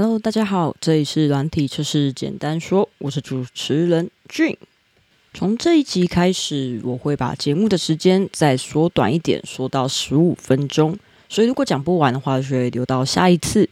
[0.00, 4.56] Hello，大家好，这里是软体测试简单说，我是主持人俊。
[5.34, 10.96] 从这一集开始，我会把节目的时间再缩短一点，缩到十五分钟。
[11.28, 13.68] 所以如果讲不完的话，就会留到下一次。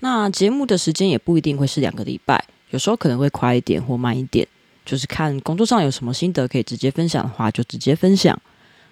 [0.00, 4.44] 那节目的时间也不一定会是两个礼拜，有时候可能会快一点或慢一点，
[4.84, 8.36] 就是看工作上有什么心得可以直接分享的话，就直接分享。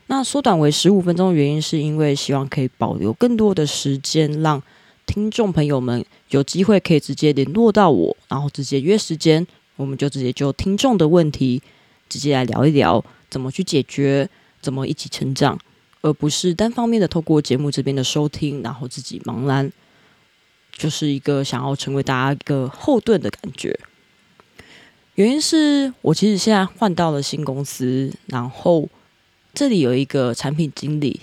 [0.06, 4.62] 那缩短为十五分钟的原因，是因为希望可以保留更多的时间，让
[5.07, 11.62] 听众朋友们有机会可以直接联络到我，然后直接约时间，我们就直接就听众的问题
[12.09, 14.28] 直接来聊一聊，怎么去解决，
[14.61, 15.59] 怎么一起成长，
[16.02, 19.73] 而不是单方面的透过节目这边的收听，然后自己茫然，
[20.73, 23.78] 就是一个想要成为大家一个后盾的感觉。
[25.14, 28.88] 原因是我其实现在换到了新公司，然后。
[29.59, 31.19] 这里有一个产品经理，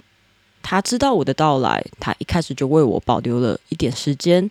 [0.64, 4.50] 他知道我的到来，他一开始就为我保留了一点时间，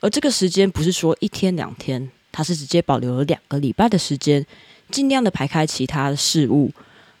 [0.00, 4.46] 而这个时间不是说一天两天，他是直接保留了两个礼拜的时间，
[4.90, 6.70] 尽量的排开其他的事物，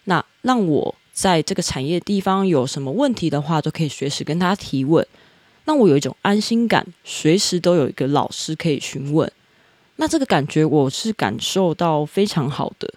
[0.04, 5.04] 那让我在这个产业地方有什么问题的话，都可以随时跟他提问，
[5.64, 9.30] 让我有一种安心感，随时都有一个老师可以询问，
[9.96, 12.94] 那这个感觉我是感受到非常好的。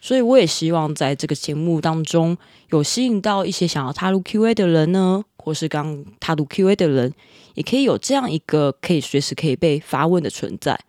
[0.00, 2.36] 所以我也希望在这个节目当中，
[2.70, 7.12] 有吸引到一些想要踏入 Q&A 的人呢，或是刚踏入 Q&A 的人，
[7.54, 10.80] 也可以有这样一个可以随时可以被发问的存在。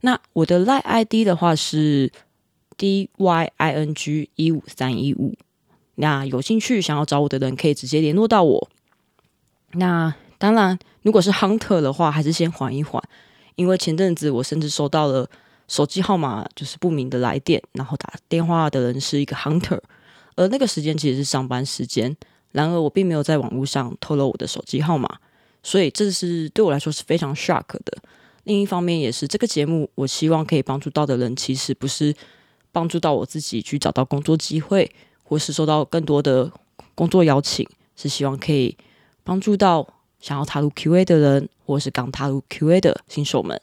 [0.00, 2.10] 那我的 Line ID 的话是
[2.78, 5.34] D Y I N G 一五三一五，
[5.96, 8.68] 那有兴趣想要找我的人可以直接联络到我。
[9.72, 13.02] 那当然，如果是 Hunter 的话，还是先缓一缓，
[13.56, 15.28] 因为前阵子我甚至收到了。
[15.68, 19.78] 手机号码就是不明的来电，然后打电话的人是一个 hunter，
[20.34, 22.16] 而那个时间其实是上班时间。
[22.52, 25.18] 然而我并没有在网络上透露我的手机号码，
[25.62, 27.98] 所以这是对我来说是非常 shock 的。
[28.44, 32.14] 另一方面，也是这个节目我希望可以帮助到的人，其实不是
[32.72, 34.90] 帮助到我自己去找到工作机会，
[35.22, 36.50] 或是收到更多的
[36.94, 38.74] 工作邀请，是希望可以
[39.22, 39.86] 帮助到
[40.18, 43.60] 想要踏入 QA 的人，或是刚踏入 QA 的新手们。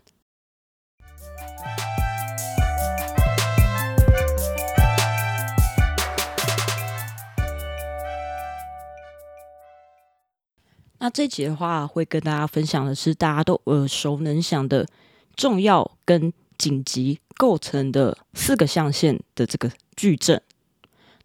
[11.00, 14.88] 那这集的话，会跟大家分享的是大家都耳熟能详的
[15.36, 20.42] 重要跟紧急构成的四个象限的这个矩阵。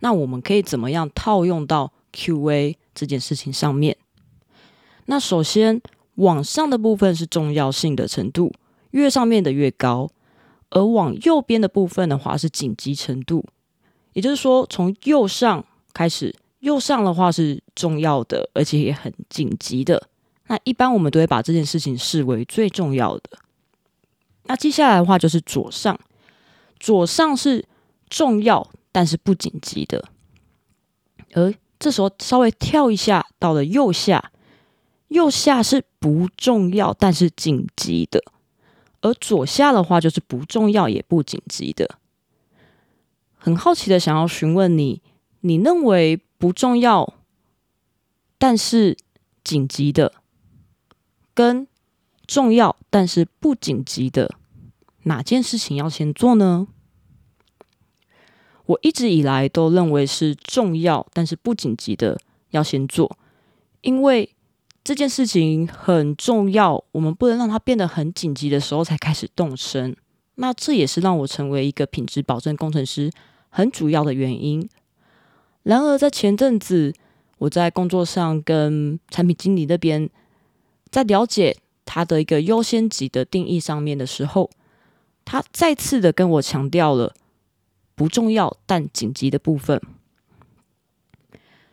[0.01, 3.97] 那我们可以怎么样套用到 Q&A 这件事情上面？
[5.07, 5.81] 那首先，
[6.17, 8.53] 往上的部分是重要性的程度，
[8.91, 10.09] 越上面的越高；
[10.71, 13.47] 而往右边的部分的话是紧急程度，
[14.15, 15.65] 也就是说，从右上
[15.95, 16.35] 开始。
[16.61, 20.09] 右上的话是重要的，而且也很紧急的。
[20.47, 23.39] 那一般我们都会把这件事情视为最重要的。
[24.45, 25.99] 那接下来的话就是左上，
[26.79, 27.65] 左上是
[28.09, 30.09] 重要但是不紧急的。
[31.33, 34.33] 而这时候稍微跳一下，到了右下，
[35.09, 38.23] 右下是不重要但是紧急的。
[39.01, 41.99] 而左下的话就是不重要也不紧急的。
[43.39, 45.01] 很好奇的想要询问你，
[45.41, 46.21] 你认为？
[46.41, 47.13] 不重要，
[48.39, 48.97] 但是
[49.45, 50.15] 紧急的，
[51.35, 51.69] 跟
[52.27, 54.35] 重要但是不紧急的，
[55.03, 56.67] 哪件事情要先做呢？
[58.65, 62.19] 我一直以来都认为是重要但是不紧急的
[62.53, 63.19] 要先做，
[63.83, 64.35] 因为
[64.83, 69.95] 这件事情很重要，我们不能让它变得很紧急的时候才开始动身。
[70.37, 73.13] 那这也是让我成为一个品质保证工程师
[73.51, 74.67] 很主要的原因。
[75.63, 76.95] 然而，在前阵子，
[77.37, 80.09] 我在工作上跟产品经理那边
[80.91, 81.55] 在了解
[81.85, 84.51] 他的一个优先级的定义上面的时候，
[85.27, 87.15] 他再次的跟我强调了
[87.95, 89.79] 不重要但紧急的部分。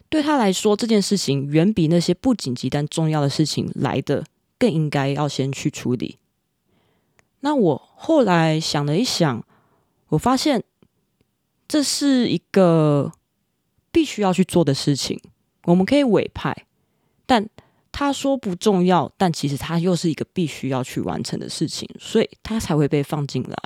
[0.09, 4.25] 对他来说，这件事情远比那些不紧急但重要的事情来的
[4.59, 6.17] 更应该要先去处理。
[7.39, 9.45] 那我后来想了一想，
[10.09, 10.61] 我发现
[11.69, 13.13] 这是一个。
[13.97, 15.19] 必须要去做的事情，
[15.63, 16.55] 我们可以委派，
[17.25, 17.49] 但
[17.91, 23.57] 他说不重要，但其实他又是一个必须要去完成的事情，所以他才会被放进来。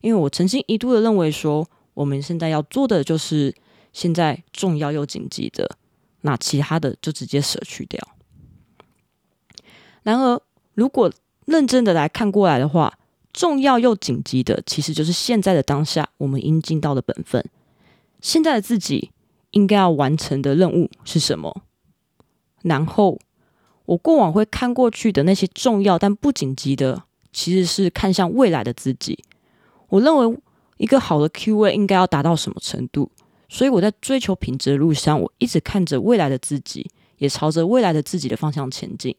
[0.00, 1.64] 因为我曾经一度的认为说，
[1.94, 3.54] 我们现在要做的就是
[3.92, 5.78] 现在重要又紧急的，
[6.22, 8.04] 那其他的就直接舍去掉。
[10.02, 10.42] 然而，
[10.74, 11.12] 如果
[11.44, 12.98] 认真的来看过来的话，
[13.32, 17.48] 重要又紧急的，其实就是现在的当下我们应尽到的本分，
[18.20, 19.12] 现在的自己。
[19.54, 21.62] 应该要完成的任务是什么？
[22.62, 23.18] 然后
[23.86, 27.02] 我过往会看过去的那些重要但不紧急的，
[27.32, 29.24] 其实是看向未来的自己。
[29.88, 30.38] 我认为
[30.76, 33.10] 一个好的 Q&A 应该要达到什么程度，
[33.48, 39.14] 所以我在追求品质的路上，我一直看着未来的自己，也朝着未来的自己的方向前进。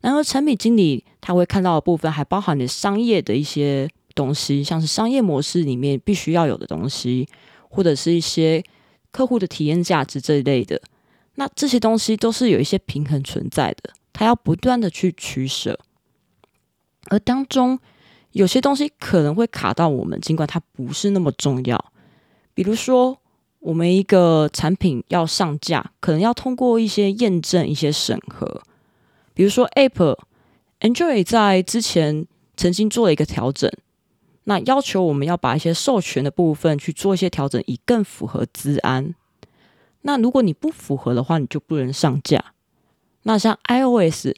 [0.00, 7.28] 然而，产品经理他会看到的部分，还包含你商业的一些东西，像是商业模式里面必须要有的东西，
[7.68, 8.62] 或者是一些
[9.10, 10.80] 客户的体验价值这一类的。
[11.34, 15.78] 那这些东西都是有一些平衡存在的，他要不断的去取舍，
[17.06, 17.78] 而当中
[18.32, 21.92] 有些东西可能会卡到我们，尽管它不是那么重要。
[22.54, 23.18] 比如说，
[23.60, 28.62] 我们一个产品要上架，可能要通过一些验证、一些审核。
[29.32, 30.18] 比如说，Apple、
[30.80, 32.26] Android 在之前
[32.56, 33.70] 曾经做了一个调整，
[34.48, 39.14] 那要求我们要把一些授权的部分去做一些调整，以更符合资安。
[40.00, 42.42] 那如果你不符合的话，你就不能上架。
[43.24, 44.28] 那像 iOS，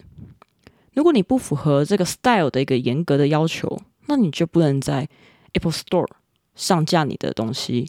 [0.95, 5.09] 如果你不符合这个 Style 的一个严格的要求，那你就不能在
[5.53, 6.09] Apple Store
[6.56, 7.89] 上架你的东西。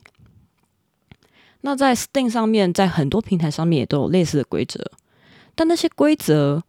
[1.62, 4.92] 那在 Steam 上面，在很多平台上面也都有类似的规则，
[5.56, 6.62] 但那些规则。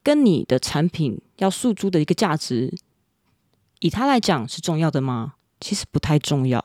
[0.00, 2.72] 跟你的产品要诉诸的一个价值，
[3.80, 5.34] 以他来讲是重要的吗？
[5.60, 6.64] 其实不太重要。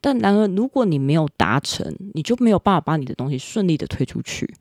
[0.00, 4.54] 但然而，如果你没有达成，你就没有办法把你的东西顺利的推出去。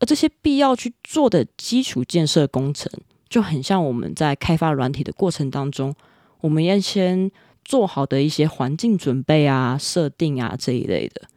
[0.00, 2.90] 而这些必要去做的基础建设工程，
[3.28, 5.94] 就很像我们在开发软体的过程当中，
[6.40, 7.30] 我们要先
[7.64, 11.28] 做好的一些环境准备啊、设定啊这一类的，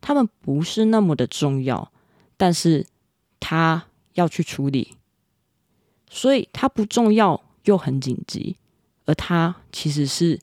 [0.00, 1.92] 他们不是那么的重要，
[2.38, 2.86] 但是
[3.38, 3.84] 他
[4.14, 4.96] 要去处理。
[6.08, 8.56] 所以它不重要又很紧急，
[9.04, 10.40] 而它其实是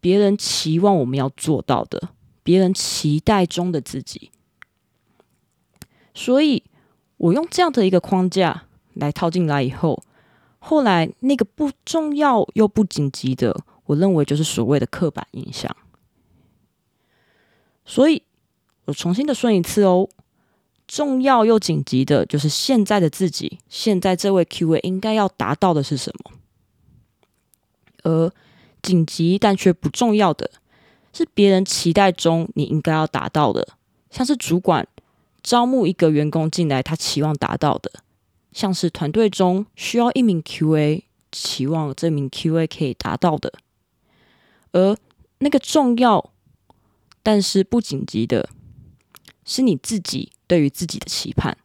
[0.00, 2.10] 别人期望我们要做到的，
[2.42, 4.30] 别人期待中的自己。
[6.14, 6.62] 所以
[7.16, 8.64] 我用这样的一个框架
[8.94, 10.02] 来套进来以后，
[10.58, 13.56] 后来那个不重要又不紧急的，
[13.86, 15.76] 我认为就是所谓的刻板印象。
[17.84, 18.22] 所以
[18.86, 20.08] 我重新的顺一次哦。
[20.88, 23.58] 重要又紧急的，就是现在的自己。
[23.68, 26.30] 现在这位 Q&A 应该要达到的是什么？
[28.06, 28.32] 而
[28.80, 30.48] 紧急但却不重要的，
[31.12, 33.66] 是别人期待中你应该要达到的，
[34.10, 34.86] 像是主管
[35.42, 37.90] 招募一个员工进来，他期望达到的；
[38.52, 43.52] 像是团队中需要一名 Q&A，期望这名 Q&A 可以达到的。
[44.70, 44.96] 而
[45.38, 46.30] 那个重要
[47.24, 48.48] 但是不紧急的，
[49.44, 50.30] 是你自己。
[50.48, 51.58] 对于自己的期盼，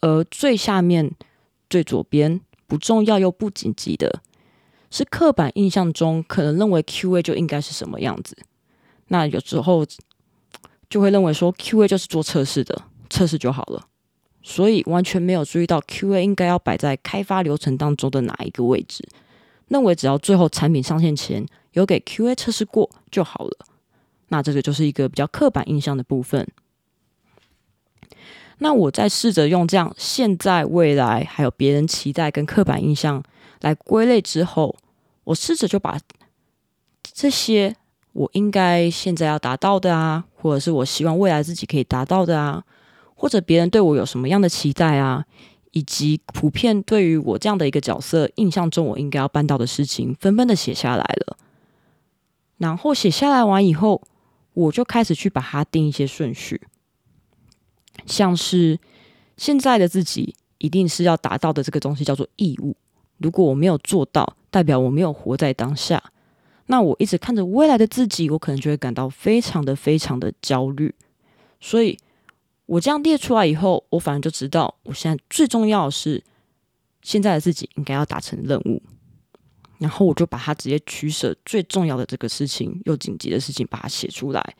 [0.00, 1.12] 而最下面、
[1.68, 4.20] 最左边不重要又不紧急的，
[4.90, 8.36] 是刻板印象中可能认为 Q&A 就应该是什么样子。
[9.08, 9.86] 那有时候
[10.88, 13.86] 就会认为说 Q&A 就是做测试的，测试就好了，
[14.42, 19.08] 所以完全没有注意到 Q&A 应该要摆在开发流程当中的哪一个位置。
[19.68, 23.66] 认为只要最后产品上线前有给 Q&A 测试过就好了。
[24.28, 26.46] 那这个就是一个比较刻板印象的部分。
[28.58, 33.22] 那我在试着用这样现在、未来，还有别人期待跟刻板印象
[33.60, 34.76] 来归类之后，
[35.24, 35.98] 我试着就把
[37.02, 37.76] 这些
[38.12, 42.64] 我应该现在要达到的啊，或者是我希望未来自己可以达到的啊，
[43.14, 45.24] 或者别人对我有什么样的期待啊，
[45.72, 51.36] 以及普遍对于我这样的一个角色印象中我应该要办到的事情，纷纷的写下来了。
[52.58, 54.02] 然后写下来完以后，
[54.54, 56.60] 我就开始去把它定一些顺序。
[58.06, 58.78] 像是
[59.36, 62.74] 现在的自己一定是要达到的这个东西叫做义务。
[63.20, 66.02] 如果我没有做到，代表我没有活在当下。
[66.66, 70.94] 那我一直看着未来的自己，我可能就会感到非常的非常的焦虑。
[71.60, 71.98] 所以，
[72.66, 76.22] 我这样列出来以后，我反而就知道，我现在最重要的是
[77.02, 78.80] 现在的自己应该要达成任务。
[79.78, 84.54] 然后，我就把它直接取舍最重要的这个事情又紧急的事情，把它写出来，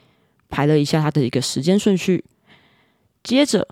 [0.48, 2.24] 排了一下它的一个时间顺序。
[3.22, 3.68] 接着，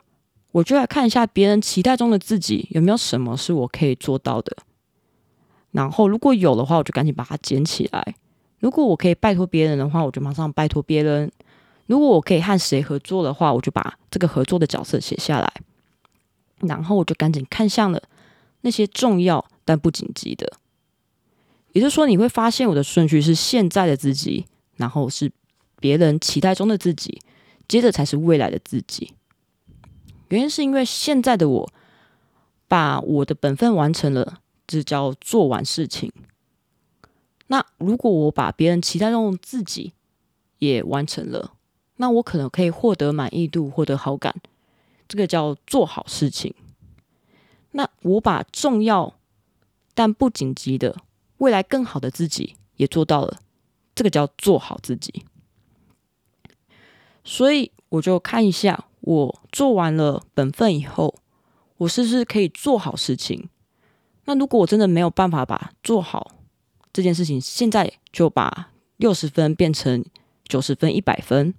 [0.53, 4.57] 我就来看一下别人期待中的自己有没有什么是我可以做到的。
[5.71, 8.15] 然后，如果有的话，我就赶紧把它捡起来。
[8.59, 11.31] 如果我可以拜托别人的话，我就马上拜托别人。
[11.87, 15.53] 如果我可以和谁合作的话，我就把这个合作的角色写下来。
[16.61, 18.03] 然后，我就赶紧看向了
[18.63, 20.53] 那些重要但不紧急的。
[21.73, 24.47] 也就是说，你会发现我的顺序是现在的自己，
[24.77, 25.31] 然后是
[25.79, 27.21] 别人期待中的自己，
[27.69, 29.13] 接着才是未来的自己。
[30.29, 31.71] 原因是因为现在的我
[32.67, 36.13] 把我的本分完成了，这叫做完事情。
[37.49, 39.95] 那如果我把别人期待中自己
[40.59, 41.55] 也完成了，
[41.97, 44.37] 那我可能可以获得满意度，获得好感，
[45.09, 46.55] 这个叫做好事情。
[47.71, 49.15] 那我把重要
[49.95, 50.97] 但不紧急的
[51.39, 53.41] 未来更好的自己也做到了，
[53.95, 55.25] 这个叫做好自己。
[57.25, 61.15] 所以我就看一下，我做完了本分以后，
[61.79, 63.49] 我是不是可以做好事情？
[64.29, 66.35] 那如果我真的没有办法把做好
[66.93, 70.05] 这件事情，现在就把六十分变成
[70.45, 71.55] 九十分、一百分，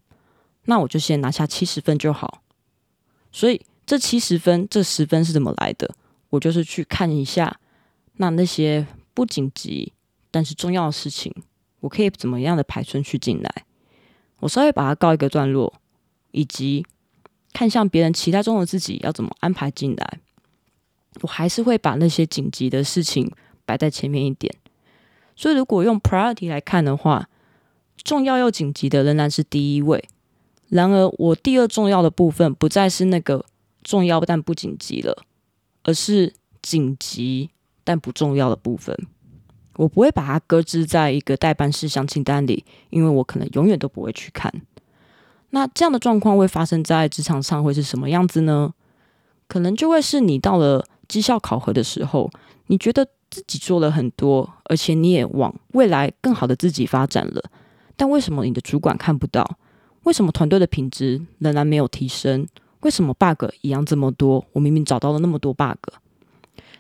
[0.66, 2.44] 那我就先拿下七十分就好。
[3.32, 5.96] 所以这七十分、这十分是怎么来的？
[6.30, 7.60] 我就是去看一下，
[8.18, 8.86] 那那些
[9.16, 9.94] 不紧急
[10.30, 11.34] 但是重要的事情，
[11.80, 13.66] 我可以怎么样的排顺序进来？
[14.42, 15.74] 我稍微把它告一个段落，
[16.30, 16.86] 以及
[17.52, 20.20] 看向别人期待中的自己要怎么安排进来。
[21.22, 23.30] 我还是会把那些紧急的事情
[23.66, 24.54] 摆在前面一点，
[25.36, 27.28] 所以如果用 priority 来看的话，
[28.04, 30.08] 重要又紧急的仍然是第一位。
[30.70, 33.44] 然而，我第二重要的部分不再是那个
[33.84, 35.24] 重要但不紧急了，
[35.84, 37.50] 而是紧急
[37.84, 38.96] 但不重要的部分。
[39.76, 44.54] 我不会把它搁置在一个代办事项清单里，因为我可能永远都不会去看。
[45.50, 48.74] 那这样的状况会发生在职场上会是什么样子呢？
[49.48, 50.86] 可能就会是你到了。
[51.10, 52.32] 绩效考核的时候，
[52.68, 57.44] 你觉得自己做了很多，而且你也往未来更好的自己发展了，
[57.98, 59.58] 但为什么你的主管看不到？
[60.04, 62.48] 为什么团队的品质仍然没有提升？
[62.82, 64.46] 为什么 bug 一样这么多？
[64.54, 65.78] 我明明找到了那么多 bug，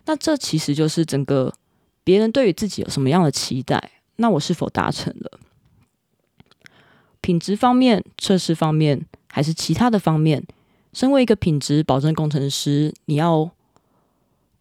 [0.05, 1.53] 那这其实就是整个
[2.03, 3.91] 别人对于自己有什么样的期待？
[4.15, 5.39] 那我是否达成了？
[7.19, 10.45] 品质方面、测试方面，还是其他的方面？
[10.93, 13.51] 身为一个品质保证工程师，你要。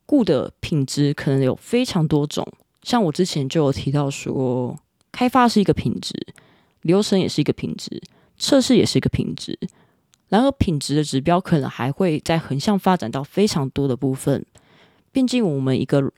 [0.09, 2.43] 顾的品质可能有非常多种，
[2.83, 4.75] 像我之前就有提到说，
[5.13, 6.15] 开发是一个品质，
[6.81, 8.03] 流程也是一个品质，
[8.39, 9.59] 测试也是一个品质。
[10.29, 14.47] 然而，品质的指标可能还会在横向发展到非常多的部分。
[15.13, 16.11] 毕竟，我们一个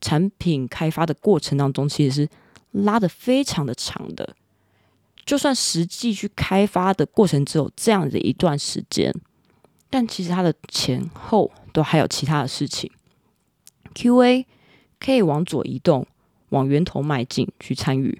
[0.00, 2.28] 产品开发的过程当中，其实是
[2.70, 4.34] 拉的非常的长的。
[5.26, 9.14] 就算实际去开发的过程只有这样的一段时间，
[9.90, 12.90] 但其实它的前后都还有其他的事情。
[13.94, 14.46] Q&A
[14.98, 16.06] 可以往左移动，
[16.50, 18.18] 往源头迈进去参与，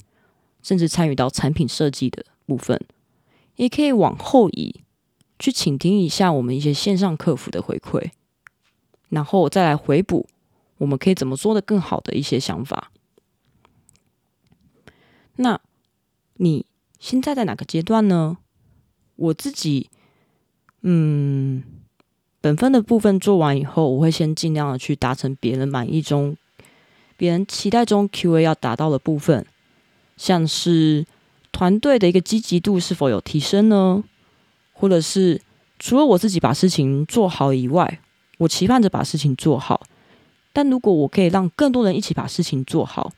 [0.63, 2.79] 甚至参与到产品设计的部分；
[3.57, 4.83] 也可以往后移，
[5.39, 8.11] 去倾听一下我们一些线上客服的回馈，
[9.09, 10.29] 然后再来回补
[10.79, 12.91] 我们可以怎么做的更好的一些想法。
[15.37, 15.61] 那
[16.35, 16.67] 你
[16.99, 18.39] 现在在哪个阶段呢？
[19.17, 19.91] 我自己，
[20.83, 21.63] 嗯。
[22.45, 26.37] 本分的部分做完以后，我会先尽量的去达成别人满意中、
[27.17, 29.47] 别人期待中 Q&A 要达到的部分，
[30.19, 31.07] 像是
[31.53, 34.05] 团队的一个积极度是否有提升呢？
[34.75, 35.41] 或者是
[35.79, 38.01] 除了我自己把事情做好以外，
[38.37, 39.81] 我期盼着把事情做好，
[40.53, 43.11] 但如果我可以让更多人一起把事情做好，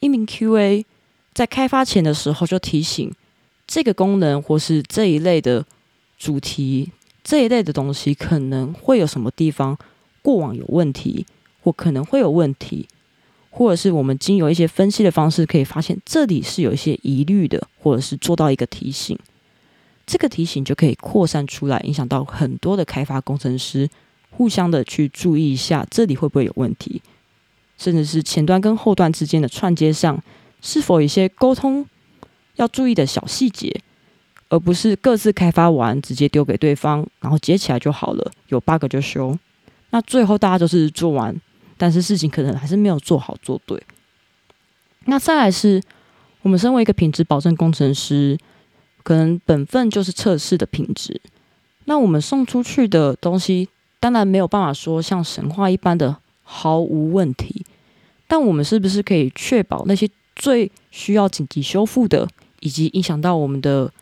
[0.00, 0.86] 一名 Q&A
[1.34, 3.14] 在开发前的时候就提醒
[3.66, 5.66] 这个功能或是这一类的
[6.16, 6.92] 主题。
[7.28, 9.76] 这一类的东西可能会有什么地方
[10.22, 11.26] 过往有问题，
[11.62, 12.88] 或可能会有问题，
[13.50, 19.18] 或者是我们经由一些分析的方式可以发现这里是有一些疑虑的，或者是做到一个提醒，
[20.06, 23.90] 这个提醒就可以扩散出来，影响到很多的开发工程师，
[24.30, 27.02] 互相的去注意一下这里会不会有问题，
[27.76, 30.18] 甚至是前端跟后端之间的串接上
[30.62, 31.84] 是否有一些沟通
[32.56, 33.82] 要注意的小细节。
[34.50, 39.38] 而不是各自开发完直接丢给对方，然后接起来就好了，有 bug 就修。
[39.90, 41.38] 那最后大家都是做完，
[41.76, 43.82] 但是事情可能还是没有做好做对。
[45.04, 45.82] 那再来是
[46.42, 48.38] 我们身为一个品质保证工程师，
[49.02, 51.20] 可能本分就是测试的品质。
[51.84, 53.68] 那我们送出去的东西，
[54.00, 57.66] 当然没有办法说像神话一般的毫无问题，
[58.26, 62.26] 但我们是不是可以确保那些最需要紧急修复的，
[62.60, 63.92] 以及影响到我们的？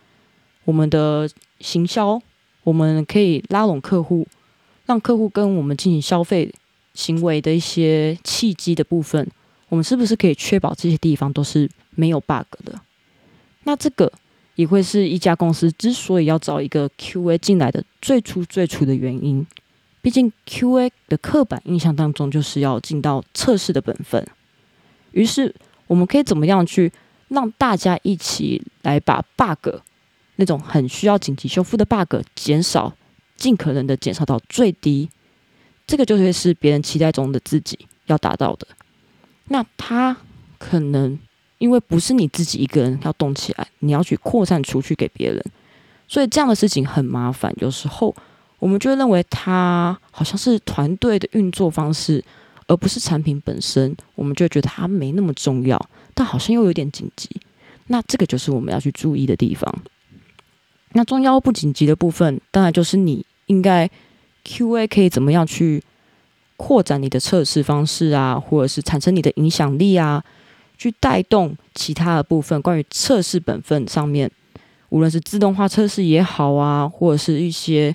[0.67, 1.31] 我们的
[1.61, 2.21] 行销，
[2.65, 4.27] 我们可以拉拢客户，
[4.85, 6.53] 让客户跟我们进行消费
[6.93, 9.27] 行为的一些契机的部分，
[9.69, 12.79] 我们是不是可以确保这些地方都是没有 bug 的？
[13.63, 14.13] 那这个
[14.57, 19.47] 也会是一家公司之所以要找一个 QA 进来的最初最初的原因。
[20.03, 24.27] 毕竟 QA 的刻板印象当中就是要尽到测试的本分。
[25.13, 25.55] 于是
[25.87, 26.93] 我们可以怎么样去
[27.29, 29.81] 让大家一起来把 bug？
[30.37, 32.93] 那种很需要紧急修复的 bug 减少，
[33.37, 35.09] 尽可能的减少到最低，
[35.87, 38.67] 这个就会是别人期待中的自己要达到的。
[39.49, 40.17] 那他
[40.59, 41.19] 可能
[41.59, 45.43] 因为不是你自己一个人要动起来，你要去扩散出去给别人，
[46.09, 47.55] 所以这样的事情很麻烦。
[47.59, 48.15] 有时候
[48.59, 52.23] 我们就会认为它好像是团队的运作方式，
[52.67, 53.97] 而不是产品本身。
[54.15, 55.81] 我们就觉得它没那么重要，
[56.15, 57.31] 但好像又有点紧急。
[57.87, 59.73] 那这个就是我们要去注意的地方。
[60.93, 63.89] 那重要不紧急的部分，当然就是你应该
[64.45, 65.83] Q&A 可以怎么样去
[66.57, 70.25] 扩展你的测试方式啊，或者是产生你的影响力啊，
[70.79, 72.61] 去带动其他的部分。
[72.63, 74.31] 关于测试本分上面，
[74.89, 77.95] 无论是自动化测试也好啊，或者是一些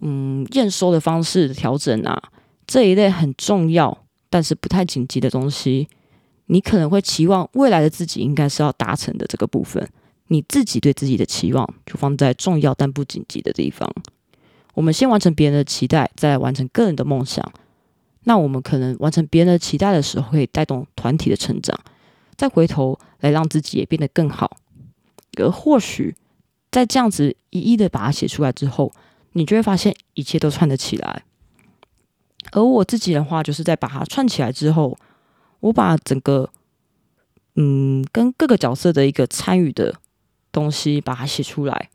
[0.00, 2.22] 嗯验收的方式调整啊，
[2.66, 3.98] 这一类很重要
[4.28, 5.88] 但是不太紧急的东西，
[6.46, 9.88] 你可能会期望未来的自己应该是要达成的这个部分。
[10.32, 13.92] 你自己对自己的期望就放在重要但不紧急的地方。
[14.74, 17.52] 我们先完成别人的期待，再完成个人的梦想。
[18.24, 21.76] 那我们可能完成别人的期待的时候，会带动团体的成长，
[22.36, 24.58] 再回头来让自己也变得更好。
[25.36, 26.14] 而或许
[26.70, 28.92] 在这样子一一的把它写出来之后，
[29.32, 31.24] 你就会发现一切都串得起来。
[32.52, 34.96] 而我自己的话，就是在把它串起来之后，
[35.58, 36.48] 我把整个
[37.56, 39.96] 嗯跟各个角色的一个参与的。
[40.52, 41.90] 东西把它写出来，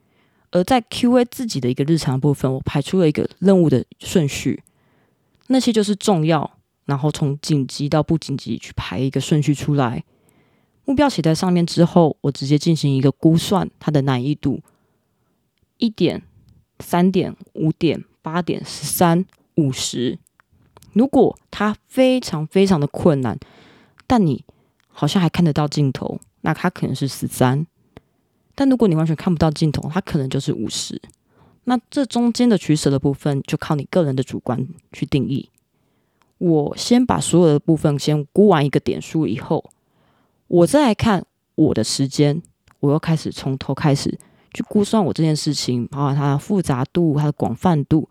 [0.51, 4.63] 而在 Q&A 自己的一个日常部分，我排出了一个任务的顺序，
[5.47, 10.03] 那些就是重要，然后从紧急到不紧急去排一个顺序出来。
[10.85, 14.61] 目标写在上面之后，我直接进行一个估算它的难易度：
[15.77, 16.21] 一点、
[16.79, 20.19] 三点、五点、八点、十三、五十。
[20.93, 23.37] 如果它非常非常的困难，
[24.05, 24.45] 但你
[24.87, 27.65] 好像还看得到镜头，那它可能是十三。
[28.55, 30.99] 但如果你完全看不到镜头，它可能就是五十。
[31.65, 35.49] 那这中间的取舍的部分，就靠你个人的主观去定义。
[36.37, 39.71] 我先把所有的部分先估完一个点数以后，
[40.47, 42.41] 我再来看我的时间，
[42.79, 44.17] 我又开始从头开始
[44.53, 48.07] 去估算我这件事情，包括它的复杂度、它的广泛度，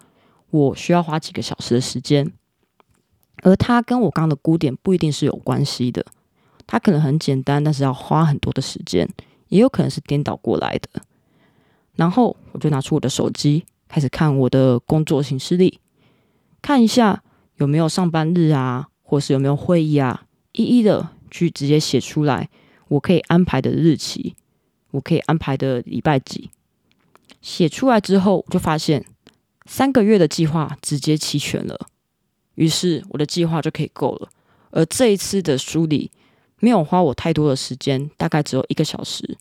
[0.51, 2.33] 我需要花几个小时的时间。
[3.43, 6.05] 而它跟我刚刚的估点不一定是有关系的，
[6.67, 9.09] 它可能很简单，但是要花很多的时间。
[9.55, 11.01] 也有可能是颠倒过来的，
[11.95, 15.79] 然后我就拿出我的手机，开始看我的工作行事历，
[16.61, 17.23] 看一下
[17.59, 22.49] 有没有上班日啊，或是有没有会议啊，一一的去直接写出来，
[22.89, 24.35] 我可以安排的日期，
[24.91, 26.51] 我可以安排的礼拜几。
[27.41, 29.07] 写出来之后，我就发现
[29.67, 31.87] 三个月的计划直接齐全了，
[32.57, 34.29] 于是我的计划就可以够了。
[34.73, 36.11] 而这一次的梳理。
[36.61, 39.37] 没有花我太多的时间，大概只有一个小时，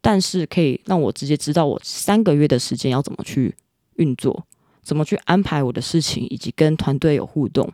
[0.00, 3.54] 但是可以让我直接知道我三个月的时间要怎么去
[3.96, 4.46] 运作，
[4.82, 7.72] 怎么去安排我的事情，以及跟团队有互动，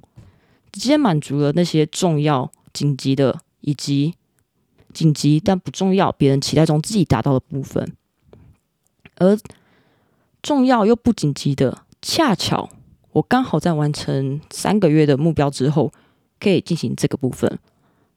[0.72, 4.14] 直接满足了那些重要、紧急的，以及
[4.92, 7.92] 紧急但不重要、别人期待中自己达到的部分，
[9.16, 9.38] 而
[10.42, 12.70] 重要又不紧急的，恰巧
[13.12, 15.92] 我刚好在完成三个月的目标之后，
[16.40, 17.58] 可以进行这个部分。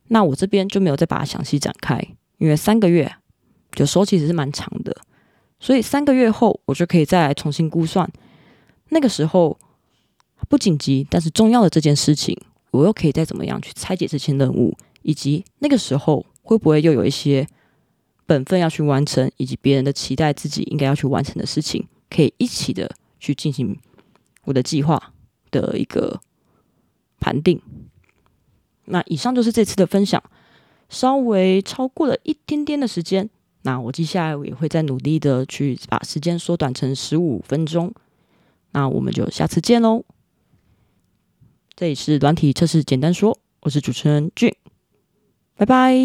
[0.08, 2.02] 那我这边就没有再把它详细展开，
[2.38, 3.14] 因为三个月
[3.76, 4.96] 有时候其实是蛮长的，
[5.60, 8.10] 所以三个月后我就可以再来重新估算。
[8.90, 9.58] 那个时候
[10.48, 12.36] 不紧急但是重要的这件事情，
[12.72, 17.46] 我又可以再怎么样去拆解这些任务，以及那个时候会不会又有一些
[18.26, 23.78] 本分要去完成，以及别人的期待自己应该要去完成的事情，可以一起的去进行
[24.46, 25.14] 我的计划
[25.52, 26.20] 的一个
[27.20, 27.62] 盘定。
[28.86, 30.24] 那以上就是这次的分享，
[30.88, 33.30] 稍微超过了一点点的时间。
[33.68, 37.94] 那我接下来也会再努力的去把时间缩短成十五分钟。
[38.72, 40.06] 那我们就下次见喽！
[41.76, 44.56] 这里是软体测试简单说，我是主持人俊，
[45.58, 45.98] 拜拜。